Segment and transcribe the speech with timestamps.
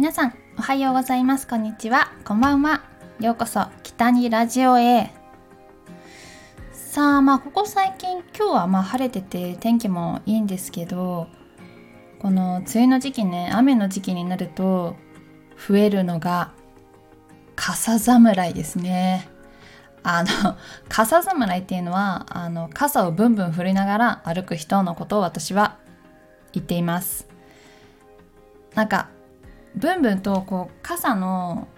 [0.00, 1.46] 皆さんおはようございます。
[1.46, 2.10] こんにちは。
[2.24, 2.84] こんばんは。
[3.20, 5.10] ようこそ北にラジオへ。
[6.72, 11.28] さあまあここ最近今日はまあ晴れてて天気もいいんですけど
[12.18, 14.96] この梅雨の時期ね雨の時期になると
[15.68, 16.52] 増えるのが
[17.54, 19.28] 傘侍ですね。
[20.02, 20.56] あの
[20.88, 25.76] 傘侍っていうのはあの傘をブンブン振りながら歩く人のことを私は
[26.54, 27.28] 言っています。
[28.74, 29.10] なんか
[29.74, 31.68] ブンブンとこう傘の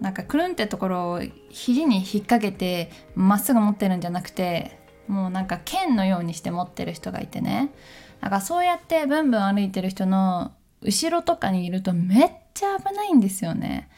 [0.00, 4.78] なんかくるんってところを肘に引っ掛けてまっすぐ持ってるんじゃなくて
[5.08, 7.72] もうなんか剣のようにして持ってる人がいてね。
[8.20, 13.88] なんかそうやってブンブン歩いてる人の後ろとかにいるとめっちゃ危ないんですよね。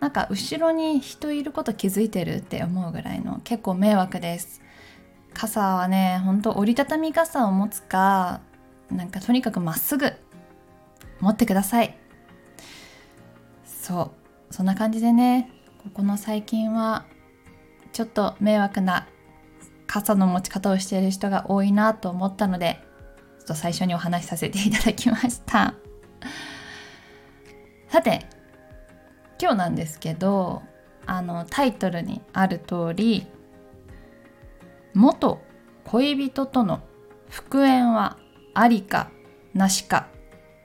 [0.00, 4.62] なんか後ろに人いること気づいてるって思うぐらいの結構迷惑です。
[5.34, 8.40] 傘はねほんと折りたたみ傘を持つか
[8.90, 10.12] なんかとにかくまっすぐ
[11.20, 11.96] 持ってください。
[13.82, 14.12] そ
[14.50, 14.54] う。
[14.54, 15.50] そんな感じでね
[15.82, 17.06] ここの最近は
[17.92, 19.08] ちょっと迷惑な
[19.86, 22.78] 傘の持ち方をしている人が多いなと思ったので
[23.40, 25.74] ちょっと最初にお話しさせていただきました。
[27.88, 28.26] さて
[29.40, 30.62] 今日なんですけど
[31.04, 33.26] あのタイトルにある通り
[34.94, 35.42] 元
[35.84, 36.80] 恋人との
[37.28, 38.18] 復縁は
[38.54, 39.10] ありか
[39.54, 40.08] なしか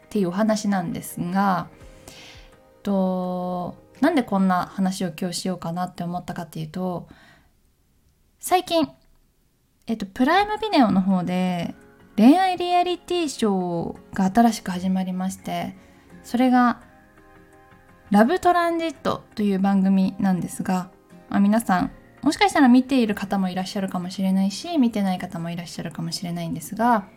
[0.05, 1.69] っていうお話なんですが
[2.87, 7.09] となんでこんな話を今日しようかなって思ったかっていうと
[8.39, 8.87] 最近、
[9.87, 11.75] えっと、プライムビデオの方で
[12.15, 15.75] 恋愛リアリティショーが新しく始まりまして
[16.23, 16.81] それが
[18.09, 20.89] ラブトランジットという番組なんですが、
[21.29, 21.91] まあ、皆さん
[22.21, 27.09] もしかしたら見ている方もいらっしゃるかもしれないし見てない方もいらっしゃるかもしれないんですが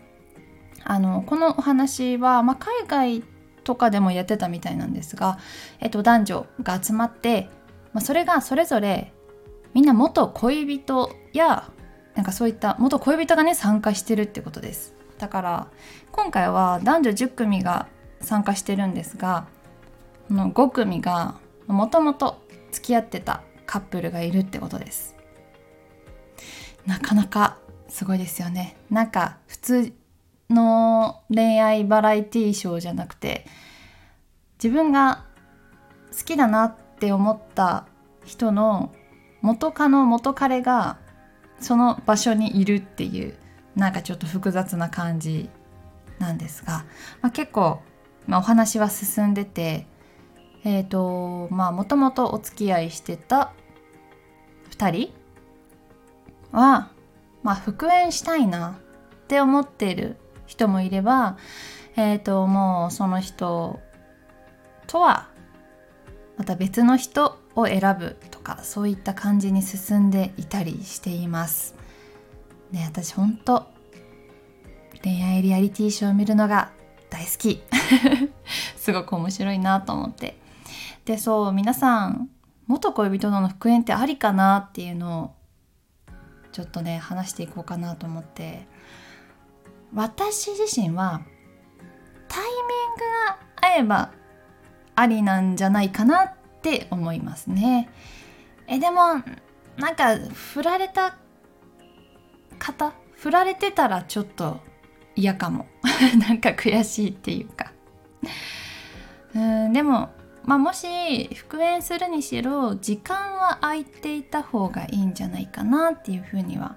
[0.82, 3.24] あのこのお話は、まあ、海外
[3.64, 5.38] とかでもやってたみたいなんですが、
[5.80, 7.48] えっと、男女が集まって、
[7.92, 9.12] まあ、それがそれぞれ
[9.74, 11.70] みんな元恋人や
[12.14, 14.94] なんかそういった元恋人がね参加してるってことです。
[15.18, 15.66] だから
[16.12, 17.88] 今回は男女10組が
[18.20, 19.46] 参加してるんですが
[20.28, 21.34] この5組が
[21.66, 25.16] もともと付き合ってたカップルがいるってことです。
[26.86, 28.76] なかなかすごいですよね。
[28.90, 29.92] なんか普通
[30.50, 33.46] の恋愛バラエティーショーじゃなくて
[34.62, 35.24] 自分が
[36.16, 37.86] 好きだなって思った
[38.24, 38.92] 人の
[39.40, 40.98] 元カノ元彼が
[41.60, 43.34] その場所にいるっていう
[43.76, 45.48] なんかちょっと複雑な感じ
[46.18, 46.84] なんですが、
[47.22, 47.80] まあ、結構、
[48.26, 49.86] まあ、お話は進んでて
[50.64, 53.52] えっ、ー、とまあもともとお付き合いしてた
[54.70, 55.12] 2人
[56.52, 56.90] は、
[57.42, 58.80] まあ、復縁したいな
[59.14, 60.16] って思ってる
[60.50, 61.36] 人もいれば、
[61.96, 63.78] え、ー、と、もうその人
[64.88, 65.28] とは
[66.36, 71.76] また別の人を選ぶとかそういった感じに進んでいたりしています。
[72.72, 73.68] ね、私ほんと
[75.04, 76.72] 恋愛リアリティショーを見るのが
[77.10, 77.62] 大好き。
[78.76, 80.40] すごく面白いなと思って。
[81.04, 82.28] でそう皆さん
[82.66, 85.34] 元恋人との復縁ってありかなっていうのを
[86.50, 88.66] ちょっとね話していこうかなと思って。
[89.94, 91.22] 私自身は
[92.28, 92.52] タイミン
[92.94, 94.12] グが合えば
[94.94, 97.90] ありなんじゃないかなって思いますね。
[98.68, 99.22] えでも
[99.76, 101.16] なんか振られた
[102.58, 104.60] 方振られてたらちょっと
[105.16, 105.66] 嫌かも
[106.28, 107.72] なんか悔しいっていうか
[109.34, 110.10] うんでも
[110.44, 116.76] まあもし復縁するにしろ時間は空いていた方がいいんじゃないかなっていうふうには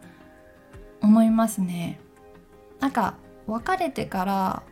[1.01, 1.99] 思いますね。
[2.83, 3.15] なんか
[3.47, 4.63] 別れてから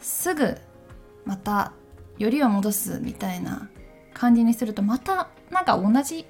[0.00, 0.56] すぐ
[1.26, 1.74] また
[2.16, 3.68] よりを戻すみたいな
[4.14, 6.24] 感じにするとまたなんか同じ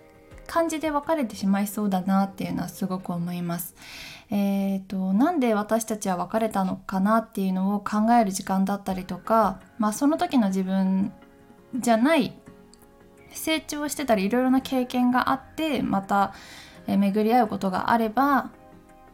[0.49, 3.77] 感じで別れてしまいそうだなっていうのはすごく思います。
[4.33, 11.13] えーと、なんで私たちは別れたのかなっていうのを考える時間だったりとか、まあ、その時の自分
[11.77, 12.37] じゃない
[13.31, 16.35] 成長してたりいろいろな経験があってまた
[16.89, 18.51] 巡り合うことがあれば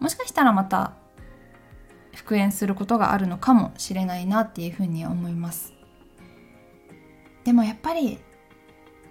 [0.00, 0.94] もしかしたらまた
[2.14, 5.74] 復縁することがあるのかもしれないなっていうふうに思います。
[7.44, 8.18] でもやっぱり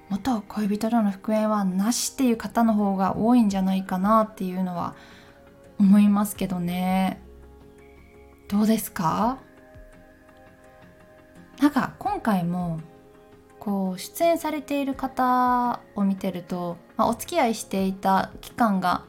[0.09, 4.95] 元恋人との復縁はなしっていう方の方が多いんじゃないかなっていうのは
[5.79, 7.21] 思いますけどね。
[8.47, 9.39] どうですか？
[11.59, 12.79] なんか今回も
[13.59, 19.05] こう出演されている方を見てると、まあ、お付き合いしていた期間が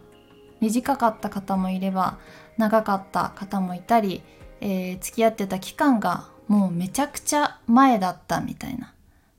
[0.65, 2.19] 短かった方もいれば
[2.57, 4.23] 長かった方もいたり、
[4.61, 8.95] えー、付き合ってた期間がもうめちゃくちゃ前だったみたいな。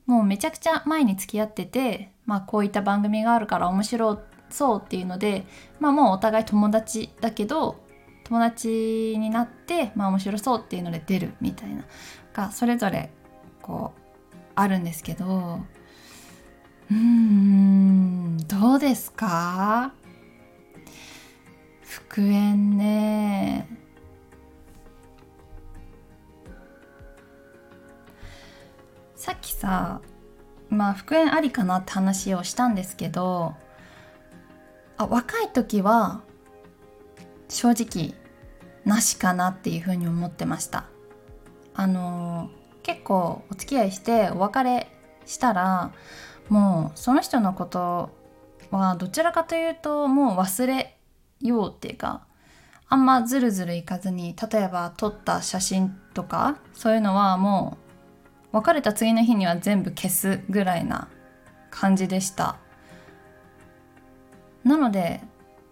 [0.06, 4.20] もうめちゃくちゃ前に付き合ってて、まあ、こういった番組があるから面白
[4.50, 5.44] そうっていうので、
[5.80, 7.82] まあ、もうお互い友達だけど
[8.22, 11.84] 友達になって、まあ、面白そうっていうので出るみたいな。
[12.32, 13.10] がそれぞれ
[13.62, 15.60] こうあるんですけど。
[16.88, 19.92] うーんどうですか？
[21.86, 23.68] 復縁ね。
[29.14, 30.00] さっきさ
[30.68, 33.54] まあ復縁ありかなって話をしたんですけど
[34.98, 36.22] あ若い時は
[37.48, 38.14] 正直
[38.84, 40.84] なしかなっていうふうに思ってました。
[41.74, 42.50] あの
[42.82, 44.88] 結構お付き合いしてお別れ
[45.24, 45.92] したら
[46.48, 48.10] もうその人のこと
[48.70, 50.95] はどちらかというともう忘れ
[51.40, 52.26] ようっていうか
[52.88, 57.78] あんまずるずるいかずに例えば撮った写真とかそういうのはも
[58.52, 61.08] う別れた次の日には全部消すぐらいな
[61.70, 62.56] 感じでした。
[64.64, 65.20] なので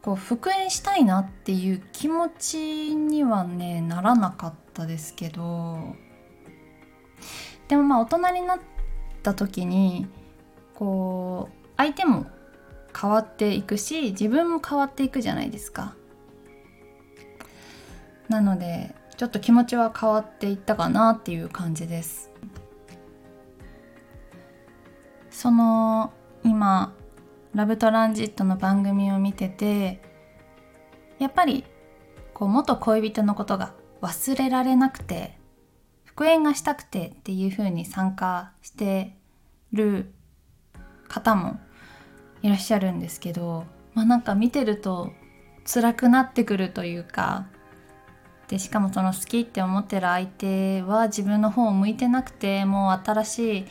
[0.02, 5.96] こう復縁したいなっていう気持ちにはねならなかったですけど
[7.68, 8.58] でもまあ大人になっ
[9.22, 10.06] た時に
[10.74, 12.26] こう相手も
[12.98, 15.94] 変わっていくし自分も変わっていくじゃないですか。
[18.28, 22.30] なのでちょっと気持ちは変わっていったかなっていう感じです。
[25.30, 26.12] その
[26.44, 26.94] 今
[27.54, 30.00] ラブトランジットの番組を見てて
[31.18, 31.64] やっぱり
[32.32, 35.38] こう元恋人のことが忘れられなくて
[36.04, 39.16] 復縁がしたくてっていう風に参加して
[39.72, 40.12] る
[41.08, 41.58] 方も
[42.44, 43.64] いらっしゃるんですけど
[43.94, 45.10] まあなんか見てると
[45.64, 47.48] 辛くなってくるというか
[48.46, 53.64] でしかもその好きって思ってる相手は自分の方を向いてなくてもう新しい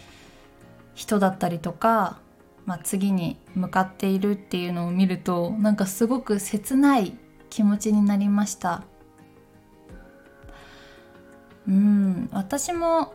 [0.95, 2.19] 人だったりとか
[2.65, 7.17] まあ、次に向かっているっていうのを見るとなんかすごく切ない
[7.49, 8.83] 気持ちになりました。
[11.67, 13.13] うん私も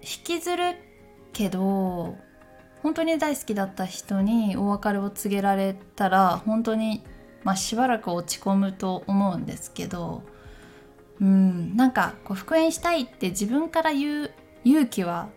[0.00, 0.76] 引きずる
[1.34, 2.16] けど
[2.86, 7.02] 本当に大好きだった人にお別れを告げられたら本当に、
[7.42, 10.22] まあ、しばらく落ち込むと思うんですけど
[11.20, 14.30] うんなんかこう復縁したいって自分から言う
[14.62, 15.30] 勇気は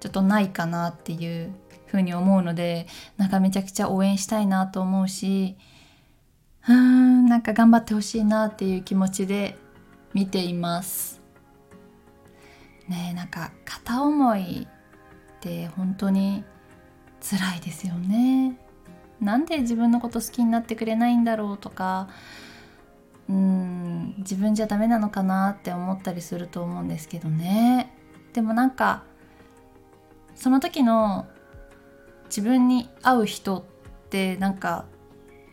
[0.00, 1.52] ちょっとないかなっていう
[1.84, 2.86] ふうに思うので
[3.18, 5.58] なんかめちゃくちゃ応援したいなと思うし
[6.66, 9.58] うーんなんか頑張ってほしいなっていう気持ちで
[10.14, 11.20] 見ています。
[12.88, 16.42] ねえなんか片思いって本当に
[17.20, 18.58] 辛いですよね。
[19.20, 22.08] なんで自分のこと好きになってくれないんだろうとか。
[23.28, 27.94] うん自分じゃダメなのかなって思ったりすると思うんですけどね。
[28.32, 29.04] でもなんか
[30.34, 31.28] その時の
[32.26, 33.62] 自分に合う人っ
[34.08, 34.86] てなんか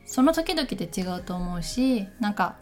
[0.05, 2.57] その時々で違うと思うしなんか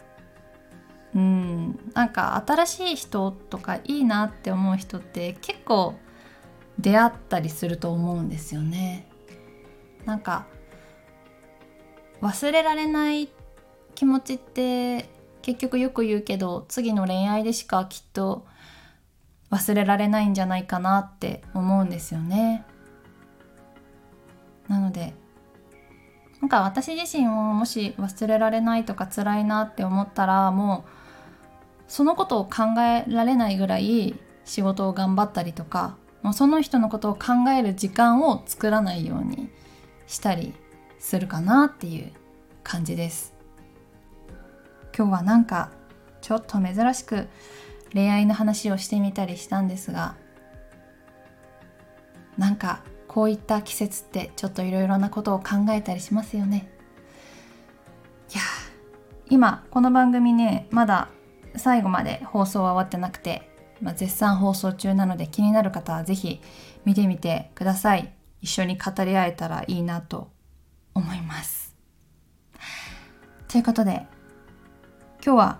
[1.14, 5.94] うんなんか新しい人とかいいなって思う人って結構
[6.78, 9.06] 出会ったりすると思うんですよね。
[10.04, 10.46] なんか
[12.20, 13.28] 忘れられない
[13.94, 15.08] 気持ちって
[15.42, 18.46] 結局よく言うけど次の恋愛でしかきっと
[19.50, 22.64] 忘れられないんじゃないかなって思うんですよね。
[24.68, 25.14] なので
[26.40, 30.90] なんか私自身をもし忘れられないとか辛いなって思ったらもう
[31.88, 39.48] そのことを考えられないぐらい仕事を頑張ったりとかもうその人のことを考える時間を作らないように
[40.08, 40.54] したり
[40.98, 42.10] するかなっていう
[42.64, 43.32] 感じです。
[44.98, 45.70] 今日はなんか
[46.22, 47.28] ちょっと珍しく
[47.92, 50.16] 恋愛の話をしてみたりしたんですが
[52.36, 56.68] なんかこういった季節ってちょっといろいろなことを考えたりしますよね。
[58.34, 58.42] いや
[59.30, 61.08] 今この番組ねまだ
[61.54, 63.48] 最後まで放送は終わってなくて、
[63.80, 66.40] まあ、絶賛放送中なので気になる方は是非
[66.84, 68.12] 見てみてください。
[68.40, 70.30] 一緒に語り合えたらいいなと
[70.94, 71.74] 思います。
[73.48, 74.06] ということで
[75.24, 75.58] 今日は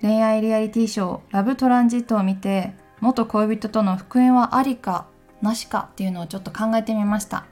[0.00, 5.06] 恋愛リアリティショー「ラブトランジット」を見て元恋人との復縁はありか
[5.40, 7.46] なしかっていうのをちょっと考えてみました。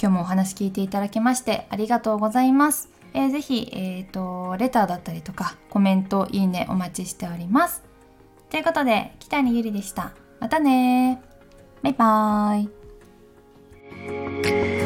[0.00, 4.10] 今日もお話聞いていただきましてありがとうございます、えー、ぜひ、えー
[4.52, 7.82] と、レターだったりとかコメントいいねお待ちしております。
[8.50, 10.12] ということで北にゆりでした。
[10.40, 11.22] またね
[11.82, 12.68] バイバー
[14.74, 14.77] イ。